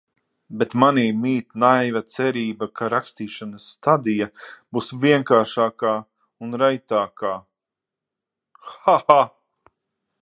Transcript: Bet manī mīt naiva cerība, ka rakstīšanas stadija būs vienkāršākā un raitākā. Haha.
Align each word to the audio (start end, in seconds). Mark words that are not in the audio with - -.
Bet 0.61 0.71
manī 0.83 1.01
mīt 1.25 1.51
naiva 1.63 2.01
cerība, 2.13 2.67
ka 2.79 2.87
rakstīšanas 2.93 3.67
stadija 3.73 4.29
būs 4.77 4.89
vienkāršākā 5.05 5.93
un 6.47 6.59
raitākā. 6.63 7.35
Haha. 8.73 9.23